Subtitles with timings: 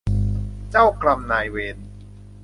[0.71, 1.77] เจ้ากรรมนายเวร